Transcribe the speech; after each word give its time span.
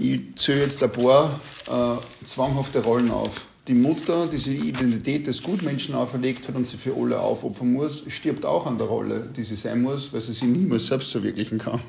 Ich 0.00 0.20
zähle 0.36 0.62
jetzt 0.62 0.82
ein 0.82 0.90
paar 0.90 1.38
äh, 1.68 2.24
zwanghafte 2.24 2.82
Rollen 2.82 3.10
auf. 3.10 3.46
Die 3.68 3.74
Mutter, 3.74 4.26
die 4.28 4.38
sich 4.38 4.58
die 4.58 4.70
Identität 4.70 5.26
des 5.26 5.42
Gutmenschen 5.42 5.94
auferlegt 5.94 6.48
hat 6.48 6.54
und 6.54 6.66
sie 6.66 6.78
für 6.78 6.96
alle 6.96 7.20
aufopfern 7.20 7.70
muss, 7.70 8.04
stirbt 8.08 8.46
auch 8.46 8.64
an 8.64 8.78
der 8.78 8.86
Rolle, 8.86 9.28
die 9.36 9.42
sie 9.42 9.56
sein 9.56 9.82
muss, 9.82 10.10
weil 10.14 10.22
sie 10.22 10.32
sich 10.32 10.44
niemals 10.44 10.86
selbst 10.86 11.12
verwirklichen 11.12 11.58
kann. 11.58 11.80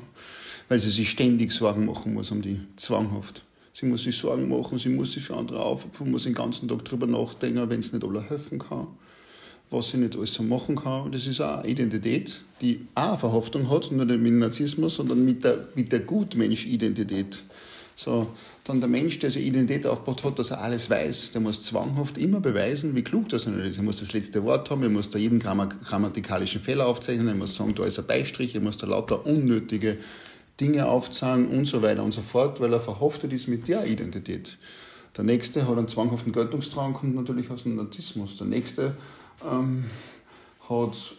Weil 0.68 0.78
sie 0.78 0.90
sich 0.90 1.08
ständig 1.08 1.52
Sorgen 1.52 1.86
machen 1.86 2.12
muss 2.12 2.30
um 2.30 2.42
die, 2.42 2.60
zwanghaft. 2.76 3.44
Sie 3.72 3.86
muss 3.86 4.02
sich 4.02 4.18
Sorgen 4.18 4.46
machen, 4.46 4.78
sie 4.78 4.90
muss 4.90 5.12
sich 5.12 5.24
für 5.24 5.34
andere 5.38 5.60
aufopfern, 5.60 6.10
muss 6.10 6.24
den 6.24 6.34
ganzen 6.34 6.68
Tag 6.68 6.84
drüber 6.84 7.06
nachdenken, 7.06 7.70
wenn 7.70 7.80
es 7.80 7.94
nicht 7.94 8.04
alle 8.04 8.22
helfen 8.28 8.58
kann 8.58 8.88
was 9.70 9.88
sie 9.88 9.96
nicht 9.96 10.14
alles 10.14 10.34
so 10.34 10.42
machen 10.42 10.76
kann. 10.76 11.10
Das 11.10 11.26
ist 11.26 11.40
auch 11.40 11.60
eine 11.60 11.68
Identität, 11.68 12.44
die 12.60 12.86
auch 12.94 13.08
eine 13.08 13.18
Verhaftung 13.18 13.70
hat, 13.70 13.90
nur 13.90 14.04
nicht 14.04 14.20
mit 14.20 14.34
Narzissmus, 14.34 14.96
sondern 14.96 15.24
mit 15.24 15.44
der, 15.44 15.68
mit 15.74 15.90
der 15.90 16.00
Gutmensch-Identität. 16.00 17.42
So, 18.02 18.32
dann 18.64 18.80
der 18.80 18.88
Mensch, 18.88 19.20
der 19.20 19.30
sich 19.30 19.46
Identität 19.46 19.86
aufgebaut 19.86 20.24
hat, 20.24 20.38
dass 20.40 20.50
er 20.50 20.60
alles 20.60 20.90
weiß, 20.90 21.30
der 21.32 21.40
muss 21.40 21.62
zwanghaft 21.62 22.18
immer 22.18 22.40
beweisen, 22.40 22.96
wie 22.96 23.04
klug 23.04 23.28
das 23.28 23.46
ist. 23.46 23.76
Er 23.76 23.82
muss 23.84 24.00
das 24.00 24.12
letzte 24.12 24.42
Wort 24.42 24.70
haben, 24.70 24.82
er 24.82 24.88
muss 24.88 25.08
da 25.08 25.20
jeden 25.20 25.38
grammatikalischen 25.38 26.60
Fehler 26.60 26.86
aufzeichnen, 26.86 27.28
er 27.28 27.36
muss 27.36 27.54
sagen, 27.54 27.76
da 27.76 27.84
ist 27.84 28.00
ein 28.00 28.06
Beistrich, 28.06 28.56
er 28.56 28.60
muss 28.60 28.76
da 28.76 28.88
lauter 28.88 29.24
unnötige 29.24 29.98
Dinge 30.60 30.86
aufzahlen 30.86 31.46
und 31.46 31.64
so 31.66 31.80
weiter 31.82 32.02
und 32.02 32.12
so 32.12 32.22
fort, 32.22 32.60
weil 32.60 32.72
er 32.72 32.80
verhaftet 32.80 33.32
ist 33.32 33.46
mit 33.46 33.68
der 33.68 33.86
Identität. 33.86 34.58
Der 35.16 35.22
nächste 35.22 35.68
hat 35.68 35.78
einen 35.78 35.88
zwanghaften 35.88 36.32
Geltungstrang, 36.32 36.94
kommt 36.94 37.14
natürlich 37.14 37.50
aus 37.50 37.62
dem 37.62 37.76
Narzissmus. 37.76 38.36
Der 38.36 38.48
nächste 38.48 38.96
ähm, 39.48 39.84
hat, 40.68 41.14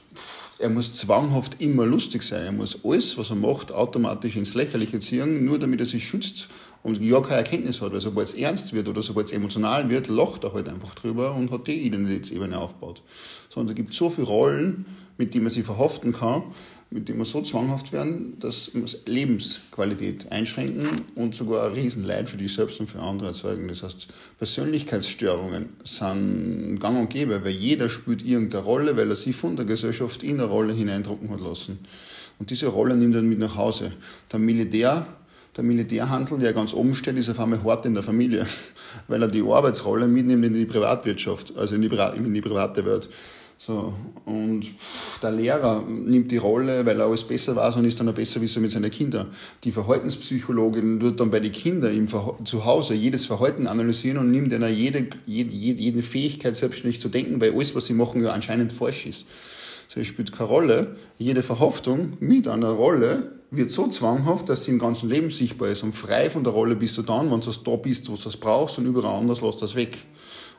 er 0.60 0.70
muss 0.70 0.96
zwanghaft 0.96 1.62
immer 1.62 1.86
lustig 1.86 2.24
sein. 2.24 2.44
Er 2.44 2.52
muss 2.52 2.80
alles, 2.84 3.18
was 3.18 3.30
er 3.30 3.36
macht, 3.36 3.72
automatisch 3.72 4.36
ins 4.36 4.54
Lächerliche 4.54 5.00
ziehen, 5.00 5.46
nur 5.46 5.60
damit 5.60 5.80
er 5.80 5.86
sich 5.86 6.08
schützt 6.08 6.50
und 6.84 7.02
ja 7.02 7.22
keine 7.22 7.38
Erkenntnis 7.38 7.82
hat. 7.82 7.94
Weil 7.94 8.02
sobald 8.02 8.28
es 8.28 8.34
ernst 8.36 8.74
wird 8.74 8.88
oder 8.88 9.02
sobald 9.02 9.28
es 9.28 9.32
emotional 9.32 9.90
wird, 9.90 10.08
lacht 10.10 10.44
er 10.44 10.54
halt 10.54 10.70
einfach 10.70 10.94
drüber 10.96 11.34
und 11.34 11.50
hat 11.52 11.68
die 11.68 11.82
Identitätsebene 11.82 12.58
aufgebaut. 12.58 13.02
Sondern 13.50 13.72
es 13.72 13.76
gibt 13.76 13.94
so 13.94 14.10
viele 14.10 14.28
Rollen, 14.28 14.86
mit 15.18 15.34
denen 15.34 15.46
man 15.46 15.52
sich 15.52 15.64
verhaften 15.64 16.12
kann, 16.12 16.44
mit 16.90 17.10
dem 17.10 17.18
wir 17.18 17.26
so 17.26 17.42
zwanghaft 17.42 17.92
werden, 17.92 18.38
dass 18.40 18.72
wir 18.74 18.84
Lebensqualität 19.06 20.32
einschränken 20.32 20.88
und 21.16 21.34
sogar 21.34 21.68
ein 21.68 21.74
Riesenleid 21.74 22.30
für 22.30 22.38
dich 22.38 22.54
selbst 22.54 22.80
und 22.80 22.88
für 22.88 23.00
andere 23.00 23.30
erzeugen. 23.30 23.68
Das 23.68 23.82
heißt, 23.82 24.08
Persönlichkeitsstörungen 24.38 25.70
sind 25.84 26.80
gang 26.80 27.00
und 27.00 27.10
gäbe, 27.10 27.44
weil 27.44 27.52
jeder 27.52 27.90
spielt 27.90 28.24
irgendeine 28.26 28.64
Rolle, 28.64 28.98
weil 28.98 29.10
er 29.10 29.16
sich 29.16 29.36
von 29.36 29.56
der 29.56 29.66
Gesellschaft 29.66 30.22
in 30.22 30.40
eine 30.40 30.50
Rolle 30.50 30.74
hineindrucken 30.74 31.32
hat 31.32 31.42
lassen. 31.42 31.80
Und 32.40 32.50
diese 32.50 32.68
Rolle 32.68 32.96
nimmt 32.96 33.16
er 33.16 33.22
mit 33.22 33.40
nach 33.40 33.56
Hause. 33.56 33.94
Der 34.32 34.40
Militär 34.40 35.08
der 35.56 35.64
Militärhansel, 35.64 36.40
der 36.40 36.54
ganz 36.54 36.74
oben 36.74 36.96
steht, 36.96 37.18
ist 37.18 37.30
auf 37.30 37.40
einmal 37.40 37.64
hart 37.64 37.86
in 37.86 37.94
der 37.94 38.04
Familie, 38.04 38.46
weil 39.08 39.22
er 39.22 39.28
die 39.28 39.44
Arbeitsrolle 39.44 40.08
mitnimmt 40.08 40.46
in 40.46 40.54
die 40.54 40.66
Privatwirtschaft, 40.66 41.56
also 41.56 41.76
in 41.76 41.82
die, 41.82 41.90
in 42.18 42.34
die 42.34 42.42
private 42.42 42.86
Welt. 42.86 43.10
So, 43.66 43.94
und 44.26 44.66
der 45.22 45.32
Lehrer 45.32 45.84
nimmt 45.88 46.32
die 46.32 46.38
Rolle, 46.38 46.86
weil 46.86 47.00
er 47.00 47.06
alles 47.06 47.24
besser 47.24 47.56
weiß 47.56 47.78
und 47.78 47.86
ist 47.86 47.98
dann 48.00 48.10
auch 48.10 48.14
besser 48.14 48.42
wie 48.42 48.48
so 48.48 48.60
mit 48.60 48.72
seinen 48.72 48.90
Kindern. 48.90 49.28
Die 49.64 49.72
Verhaltenspsychologin 49.72 51.00
tut 51.00 51.20
dann 51.20 51.32
bei 51.32 51.40
den 51.40 51.52
Kindern 51.52 51.96
im 51.96 52.08
zu 52.44 52.66
Hause 52.66 52.94
jedes 52.96 53.26
Verhalten 53.26 53.68
analysieren 53.68 54.18
und 54.18 54.32
nimmt 54.32 54.52
ihnen 54.52 54.76
jede, 54.76 55.08
jede, 55.26 55.52
jede 55.52 56.02
Fähigkeit, 56.02 56.58
selbstständig 56.58 57.00
zu 57.00 57.08
denken, 57.08 57.40
weil 57.40 57.54
alles, 57.54 57.74
was 57.74 57.86
sie 57.86 57.94
machen, 57.94 58.22
ja 58.22 58.32
anscheinend 58.32 58.74
falsch 58.74 59.06
ist. 59.06 59.28
So, 59.88 60.02
es 60.02 60.08
spielt 60.08 60.34
keine 60.34 60.50
Rolle. 60.50 60.96
Jede 61.18 61.44
Verhaftung 61.44 62.18
mit 62.20 62.48
einer 62.48 62.72
Rolle 62.72 63.32
wird 63.56 63.72
so 63.72 63.88
zwanghaft, 63.88 64.50
dass 64.50 64.66
sie 64.66 64.72
im 64.72 64.80
ganzen 64.80 65.10
Leben 65.10 65.30
sichtbar 65.30 65.70
ist 65.70 65.84
und 65.84 65.94
frei 65.94 66.30
von 66.30 66.44
der 66.44 66.54
Rolle 66.54 66.76
bist 66.76 66.98
du 66.98 67.02
dann, 67.04 67.32
wenn 67.32 67.40
du 67.40 67.52
da 67.52 67.76
bist, 67.76 68.10
wo 68.10 68.16
du 68.16 68.30
es 68.30 68.38
brauchst 68.38 68.80
und 68.80 68.86
überall 68.86 69.20
anders 69.20 69.42
lässt 69.42 69.62
das 69.62 69.76
weg. 69.76 69.98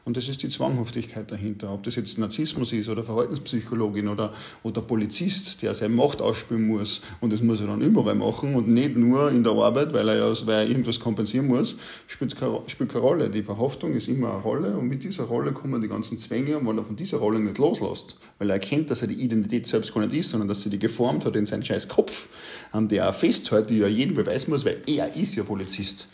Und 0.07 0.19
das 0.19 0.29
ist 0.29 0.43
die 0.43 0.51
Zwanghaftigkeit 0.51 1.33
dahinter. 1.33 1.73
Ob 1.73 1.83
das 1.85 1.97
jetzt 1.97 2.19
Narzissmus 2.19 2.73
ist 2.73 2.91
oder 2.91 3.03
Verhaltenspsychologin 3.03 4.09
oder, 4.09 4.33
oder 4.63 4.83
Polizist, 4.83 5.63
der 5.63 5.73
seine 5.73 5.95
Macht 5.95 6.21
ausspielen 6.21 6.67
muss. 6.67 7.01
Und 7.23 7.33
das 7.33 7.41
muss 7.41 7.63
er 7.63 7.69
dann 7.69 7.81
überall 7.81 8.15
machen 8.15 8.55
und 8.55 8.69
nicht 8.69 8.97
nur 8.97 9.31
in 9.31 9.43
der 9.43 9.55
Arbeit, 9.55 9.95
weil 9.95 10.07
er 10.09 10.17
ja 10.17 10.47
weil 10.47 10.57
er 10.57 10.69
irgendwas 10.69 11.01
kompensieren 11.01 11.47
muss, 11.47 11.77
spielt 12.07 12.37
keine, 12.37 12.61
spielt 12.67 12.93
keine 12.93 13.03
Rolle. 13.03 13.31
Die 13.31 13.43
Verhaftung 13.43 13.95
ist 13.95 14.09
immer 14.09 14.33
eine 14.35 14.43
Rolle 14.43 14.77
und 14.77 14.89
mit 14.89 15.03
dieser 15.05 15.25
Rolle 15.25 15.53
kommen 15.53 15.81
die 15.81 15.89
ganzen 15.89 16.19
Zwänge. 16.19 16.59
Und 16.59 16.67
wenn 16.67 16.77
er 16.77 16.85
von 16.85 16.97
dieser 16.97 17.17
Rolle 17.17 17.41
nicht 17.41 17.57
loslässt, 17.57 18.19
weil 18.39 18.51
er 18.51 18.57
erkennt, 18.57 18.91
dass 18.91 19.01
er 19.01 19.09
die 19.09 19.23
Identität 19.23 19.67
selbst 19.67 19.95
gar 19.95 20.05
nicht 20.05 20.15
ist, 20.15 20.29
sondern 20.29 20.49
dass 20.49 20.61
sie 20.61 20.69
die 20.69 20.79
geformt 20.79 21.25
hat 21.25 21.35
in 21.35 21.47
seinen 21.47 21.65
scheiß 21.65 21.89
Kopf, 21.89 22.29
an 22.73 22.89
der 22.89 23.05
er 23.05 23.15
festhält, 23.15 23.71
die 23.71 23.81
er 23.81 23.89
jedem 23.89 24.17
beweisen 24.17 24.51
muss, 24.51 24.67
weil 24.67 24.83
er 24.87 25.17
ist 25.17 25.35
ja 25.37 25.45
Polizist. 25.45 26.09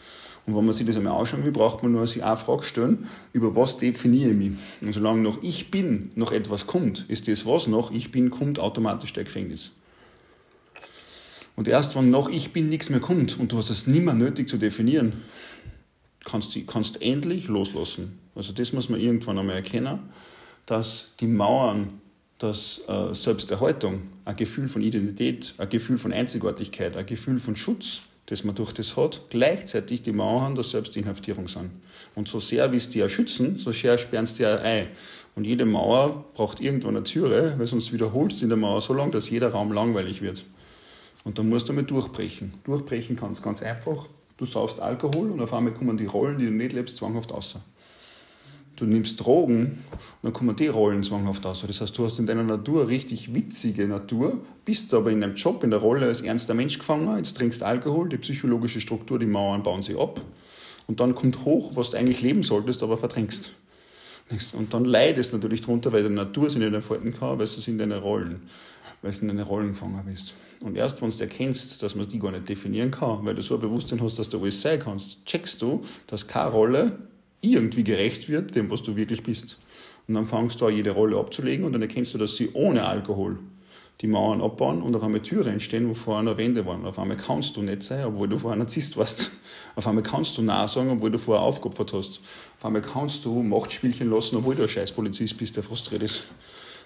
Und 0.46 0.56
wenn 0.56 0.64
man 0.64 0.74
sich 0.74 0.86
das 0.86 0.96
einmal 0.96 1.20
anschauen 1.20 1.44
will, 1.44 1.52
braucht 1.52 1.82
man 1.82 1.92
nur 1.92 2.06
sich 2.06 2.24
eine 2.24 2.36
Frage 2.36 2.62
stellen, 2.62 3.06
über 3.32 3.54
was 3.54 3.76
definiere 3.76 4.30
ich 4.30 4.36
mich. 4.36 4.52
Und 4.80 4.92
solange 4.92 5.22
noch 5.22 5.42
ich 5.42 5.70
bin 5.70 6.10
noch 6.14 6.32
etwas 6.32 6.66
kommt, 6.66 7.04
ist 7.08 7.28
das, 7.28 7.46
was 7.46 7.66
noch 7.66 7.90
ich 7.92 8.10
bin, 8.10 8.30
kommt, 8.30 8.58
automatisch 8.58 9.12
der 9.12 9.24
Gefängnis. 9.24 9.72
Und 11.56 11.68
erst 11.68 11.94
wenn 11.94 12.10
noch 12.10 12.30
ich 12.30 12.52
bin 12.52 12.68
nichts 12.68 12.90
mehr 12.90 13.00
kommt 13.00 13.38
und 13.38 13.52
du 13.52 13.58
hast 13.58 13.70
es 13.70 13.86
nicht 13.86 14.02
mehr 14.02 14.14
nötig 14.14 14.48
zu 14.48 14.56
definieren, 14.56 15.12
kannst 16.24 16.54
du 16.54 16.64
kannst 16.64 17.02
endlich 17.02 17.48
loslassen. 17.48 18.18
Also 18.34 18.52
das 18.52 18.72
muss 18.72 18.88
man 18.88 19.00
irgendwann 19.00 19.38
einmal 19.38 19.56
erkennen, 19.56 19.98
dass 20.66 21.08
die 21.20 21.26
Mauern, 21.26 22.00
dass 22.38 22.80
äh, 22.88 23.14
Selbsterhaltung, 23.14 24.02
ein 24.24 24.36
Gefühl 24.36 24.68
von 24.68 24.82
Identität, 24.82 25.54
ein 25.58 25.68
Gefühl 25.68 25.98
von 25.98 26.12
Einzigartigkeit, 26.12 26.96
ein 26.96 27.04
Gefühl 27.04 27.38
von 27.38 27.56
Schutz, 27.56 28.02
das 28.26 28.44
man 28.44 28.54
durch 28.54 28.72
das 28.72 28.96
hat, 28.96 29.22
gleichzeitig 29.30 30.02
die 30.02 30.12
Mauern 30.12 30.54
der 30.54 30.64
Selbstinhaftierung 30.64 31.48
sind. 31.48 31.70
Und 32.14 32.28
so 32.28 32.40
sehr 32.40 32.70
wie 32.72 32.76
es 32.76 32.88
die 32.88 33.08
schützen, 33.08 33.58
so 33.58 33.72
sehr 33.72 33.98
sperren 33.98 34.26
sie 34.26 34.36
die 34.36 34.46
ein. 34.46 34.88
Und 35.34 35.46
jede 35.46 35.64
Mauer 35.64 36.24
braucht 36.34 36.60
irgendwann 36.60 36.96
eine 36.96 37.04
Türe, 37.04 37.54
weil 37.56 37.66
sonst 37.66 37.92
wiederholst 37.92 38.40
du 38.40 38.44
in 38.44 38.50
der 38.50 38.58
Mauer 38.58 38.80
so 38.80 38.92
lange, 38.92 39.12
dass 39.12 39.30
jeder 39.30 39.50
Raum 39.50 39.72
langweilig 39.72 40.22
wird. 40.22 40.44
Und 41.24 41.38
dann 41.38 41.48
musst 41.48 41.68
du 41.68 41.72
damit 41.72 41.90
durchbrechen. 41.90 42.52
Durchbrechen 42.64 43.16
kannst 43.16 43.42
ganz 43.42 43.62
einfach. 43.62 44.06
Du 44.36 44.46
saust 44.46 44.80
Alkohol 44.80 45.30
und 45.30 45.40
auf 45.40 45.52
einmal 45.52 45.74
kommen 45.74 45.96
die 45.96 46.06
Rollen, 46.06 46.38
die 46.38 46.46
du 46.46 46.52
nicht 46.52 46.72
lebst, 46.72 46.96
zwanghaft 46.96 47.32
raus 47.32 47.56
du 48.80 48.86
nimmst 48.86 49.20
Drogen 49.20 49.66
und 49.66 49.78
dann 50.22 50.32
kommen 50.32 50.56
die 50.56 50.68
Rollen 50.68 51.02
zwanghaft 51.02 51.44
aus. 51.46 51.64
Das 51.66 51.80
heißt, 51.80 51.96
du 51.96 52.04
hast 52.04 52.18
in 52.18 52.26
deiner 52.26 52.42
Natur 52.42 52.88
richtig 52.88 53.34
witzige 53.34 53.86
Natur, 53.86 54.40
bist 54.64 54.92
aber 54.94 55.10
in 55.10 55.20
deinem 55.20 55.34
Job, 55.34 55.62
in 55.62 55.70
der 55.70 55.80
Rolle 55.80 56.06
als 56.06 56.22
ernster 56.22 56.54
Mensch 56.54 56.78
gefangen, 56.78 57.16
jetzt 57.16 57.36
trinkst 57.36 57.62
Alkohol, 57.62 58.08
die 58.08 58.18
psychologische 58.18 58.80
Struktur, 58.80 59.18
die 59.18 59.26
Mauern 59.26 59.62
bauen 59.62 59.82
sich 59.82 59.98
ab 59.98 60.20
und 60.86 60.98
dann 61.00 61.14
kommt 61.14 61.44
hoch, 61.44 61.76
was 61.76 61.90
du 61.90 61.98
eigentlich 61.98 62.22
leben 62.22 62.42
solltest, 62.42 62.82
aber 62.82 62.98
verdrängst. 62.98 63.52
Und 64.52 64.72
dann 64.74 64.84
leidest 64.84 65.32
du 65.32 65.36
natürlich 65.36 65.60
darunter, 65.60 65.92
weil 65.92 66.04
die 66.04 66.08
Natur 66.08 66.48
sich 66.50 66.60
nicht 66.60 66.72
entfalten 66.72 67.12
kann, 67.12 67.38
weil 67.38 67.46
du 67.46 67.70
in 67.70 67.78
deine 67.78 67.98
Rollen, 67.98 68.42
weil 69.02 69.12
du 69.12 69.20
in 69.20 69.28
deine 69.28 69.42
Rollen 69.42 69.68
gefangen 69.68 70.00
bist. 70.06 70.34
Und 70.60 70.76
erst 70.76 71.02
wenn 71.02 71.10
du 71.10 71.18
erkennst, 71.18 71.82
dass 71.82 71.94
man 71.94 72.06
die 72.06 72.18
gar 72.18 72.30
nicht 72.30 72.48
definieren 72.48 72.90
kann, 72.90 73.24
weil 73.24 73.34
du 73.34 73.42
so 73.42 73.54
ein 73.54 73.60
Bewusstsein 73.60 74.00
hast, 74.02 74.18
dass 74.18 74.28
du 74.28 74.40
alles 74.40 74.60
sein 74.60 74.78
kannst, 74.78 75.24
checkst 75.24 75.60
du, 75.62 75.80
dass 76.06 76.26
keine 76.26 76.50
Rolle 76.50 76.98
irgendwie 77.40 77.84
gerecht 77.84 78.28
wird, 78.28 78.54
dem, 78.54 78.70
was 78.70 78.82
du 78.82 78.96
wirklich 78.96 79.22
bist. 79.22 79.58
Und 80.08 80.14
dann 80.14 80.26
fangst 80.26 80.60
du 80.60 80.66
an, 80.66 80.74
jede 80.74 80.90
Rolle 80.90 81.18
abzulegen 81.18 81.64
und 81.64 81.72
dann 81.72 81.82
erkennst 81.82 82.14
du, 82.14 82.18
dass 82.18 82.36
sie 82.36 82.50
ohne 82.52 82.84
Alkohol 82.84 83.38
die 84.00 84.06
Mauern 84.06 84.40
abbauen 84.40 84.80
und 84.80 84.96
auf 84.96 85.02
einmal 85.02 85.20
Türen 85.20 85.48
entstehen, 85.48 85.88
wo 85.88 85.94
vorher 85.94 86.22
noch 86.22 86.38
Wände 86.38 86.64
waren. 86.64 86.86
Auf 86.86 86.98
einmal 86.98 87.18
kannst 87.18 87.56
du 87.56 87.62
nicht 87.62 87.82
sein, 87.82 88.04
obwohl 88.06 88.28
du 88.28 88.38
vorher 88.38 88.58
Narzisst 88.58 88.96
warst. 88.96 89.32
Auf 89.76 89.86
einmal 89.86 90.02
kannst 90.02 90.36
du 90.36 90.42
Nein 90.42 90.66
sagen, 90.66 90.90
obwohl 90.90 91.10
du 91.10 91.18
vorher 91.18 91.44
aufgeopfert 91.44 91.92
hast. 91.92 92.20
Auf 92.58 92.64
einmal 92.64 92.82
kannst 92.82 93.24
du 93.24 93.42
Machtspielchen 93.42 94.10
lassen, 94.10 94.36
obwohl 94.36 94.56
du 94.56 94.64
ein 94.64 94.68
scheiß 94.68 94.92
Polizist 94.92 95.36
bist, 95.38 95.54
der 95.54 95.62
frustriert 95.62 96.02
ist. 96.02 96.24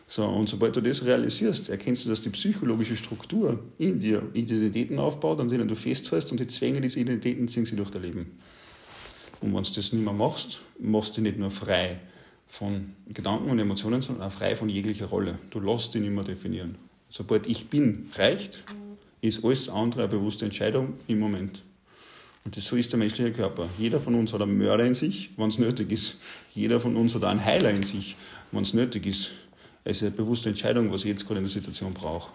So, 0.07 0.27
und 0.27 0.49
sobald 0.51 0.77
du 0.77 0.83
das 0.83 1.03
realisierst, 1.03 1.71
erkennst 1.71 2.05
du, 2.05 2.11
dass 2.11 2.21
die 2.21 2.29
psychologische 2.29 2.97
Struktur 2.97 3.59
in 3.79 4.01
dir 4.01 4.23
Identitäten 4.35 4.99
aufbaut, 4.99 5.41
an 5.41 5.49
denen 5.49 5.67
du 5.67 5.75
festhältst 5.75 6.31
und 6.31 6.41
die 6.41 6.47
Zwänge 6.47 6.81
dieser 6.83 7.01
Identitäten 7.01 7.49
ziehen 7.49 7.65
sie 7.65 7.77
durch 7.77 7.91
dein 7.91 8.03
Leben. 8.03 8.39
Und 9.45 9.55
wenn 9.55 9.63
du 9.63 9.71
das 9.75 9.93
nicht 9.93 10.03
mehr 10.03 10.15
machst, 10.15 10.63
machst 10.79 11.11
du 11.11 11.21
dich 11.21 11.33
nicht 11.33 11.39
nur 11.39 11.51
frei 11.51 12.01
von 12.47 12.95
Gedanken 13.09 13.51
und 13.51 13.59
Emotionen, 13.59 14.01
sondern 14.01 14.27
auch 14.27 14.33
frei 14.33 14.57
von 14.57 14.71
jeglicher 14.71 15.05
Rolle. 15.05 15.39
Du 15.51 15.61
lässt 15.61 15.93
dich 15.93 16.01
nicht 16.01 16.15
mehr 16.15 16.25
definieren. 16.25 16.77
Sobald 17.11 17.47
ich 17.47 17.69
bin 17.69 18.11
reicht, 18.17 18.65
ist 19.21 19.45
alles 19.45 19.69
andere 19.69 20.05
eine 20.05 20.09
bewusste 20.09 20.47
Entscheidung 20.47 20.95
im 21.09 21.19
Moment. 21.19 21.63
Und 22.47 22.55
so 22.55 22.75
ist 22.75 22.91
der 22.93 22.99
menschliche 22.99 23.33
Körper. 23.33 23.69
Jeder 23.79 24.01
von 24.01 24.15
uns 24.15 24.33
hat 24.33 24.41
einen 24.41 24.57
Mörder 24.57 24.87
in 24.87 24.95
sich, 24.95 25.29
wenn 25.37 25.51
es 25.51 25.59
nötig 25.59 25.93
ist. 25.93 26.17
Jeder 26.55 26.81
von 26.81 26.97
uns 26.97 27.15
hat 27.15 27.25
einen 27.25 27.45
Heiler 27.45 27.71
in 27.71 27.83
sich, 27.83 28.17
wenn 28.51 28.63
es 28.63 28.73
nötig 28.73 29.05
ist. 29.05 29.33
Es 29.85 29.99
ist 29.99 30.05
eine 30.05 30.13
bewusste 30.13 30.49
Entscheidung, 30.49 30.91
was 30.91 31.03
ich 31.03 31.09
jetzt 31.09 31.27
gerade 31.27 31.41
in 31.41 31.45
der 31.45 31.53
Situation 31.53 31.93
brauche. 31.93 32.33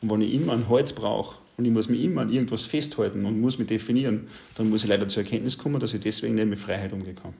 Und 0.00 0.10
wenn 0.10 0.20
ich 0.20 0.32
immer 0.32 0.52
einen 0.52 0.68
Halt 0.68 0.94
brauche, 0.94 1.38
und 1.62 1.66
ich 1.66 1.72
muss 1.72 1.88
mich 1.88 2.02
immer 2.02 2.22
an 2.22 2.30
irgendwas 2.32 2.64
festhalten 2.64 3.24
und 3.24 3.40
muss 3.40 3.56
mich 3.56 3.68
definieren, 3.68 4.26
dann 4.56 4.68
muss 4.68 4.82
ich 4.82 4.88
leider 4.88 5.06
zur 5.06 5.22
Erkenntnis 5.22 5.56
kommen, 5.56 5.78
dass 5.78 5.94
ich 5.94 6.00
deswegen 6.00 6.34
nicht 6.34 6.48
mit 6.48 6.58
Freiheit 6.58 6.92
umgehen 6.92 7.14
kann. 7.14 7.34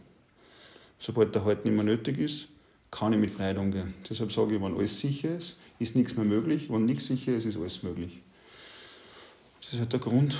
Sobald 0.96 1.34
der 1.34 1.44
Halt 1.44 1.64
nicht 1.64 1.74
mehr 1.74 1.82
nötig 1.82 2.18
ist, 2.18 2.46
kann 2.92 3.12
ich 3.12 3.18
mit 3.18 3.32
Freiheit 3.32 3.58
umgehen. 3.58 3.94
Deshalb 4.08 4.30
sage 4.30 4.54
ich, 4.54 4.62
wenn 4.62 4.76
alles 4.76 5.00
sicher 5.00 5.36
ist, 5.36 5.56
ist 5.80 5.96
nichts 5.96 6.14
mehr 6.14 6.24
möglich. 6.24 6.70
Wenn 6.70 6.84
nichts 6.84 7.06
sicher 7.06 7.34
ist, 7.34 7.46
ist 7.46 7.56
alles 7.56 7.82
möglich. 7.82 8.20
Das 9.60 9.72
ist 9.72 9.80
halt 9.80 9.92
der 9.92 9.98
Grund, 9.98 10.38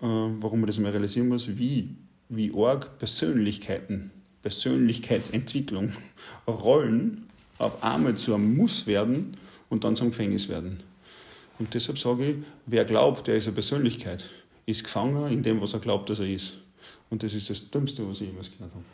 warum 0.00 0.60
man 0.60 0.66
das 0.66 0.78
mal 0.78 0.90
realisieren 0.90 1.28
muss, 1.28 1.56
wie, 1.56 1.96
wie 2.28 2.52
arg 2.54 2.98
Persönlichkeiten, 2.98 4.10
Persönlichkeitsentwicklung, 4.42 5.94
Rollen 6.46 7.24
auf 7.56 7.82
einmal 7.82 8.16
zu 8.16 8.34
einem 8.34 8.54
Muss 8.54 8.86
werden 8.86 9.38
und 9.70 9.84
dann 9.84 9.96
zum 9.96 10.10
Gefängnis 10.10 10.50
werden. 10.50 10.82
Und 11.58 11.72
deshalb 11.74 11.98
sage 11.98 12.24
ich, 12.24 12.36
wer 12.66 12.84
glaubt, 12.84 13.28
er 13.28 13.36
ist 13.36 13.46
eine 13.46 13.54
Persönlichkeit, 13.54 14.28
ist 14.66 14.84
gefangen 14.84 15.30
in 15.30 15.42
dem, 15.42 15.60
was 15.60 15.72
er 15.72 15.80
glaubt, 15.80 16.10
dass 16.10 16.20
er 16.20 16.28
ist. 16.28 16.54
Und 17.10 17.22
das 17.22 17.34
ist 17.34 17.48
das 17.48 17.70
Dümmste, 17.70 18.08
was 18.08 18.20
ich 18.20 18.28
jemals 18.28 18.50
gehört 18.50 18.72
habe. 18.72 18.84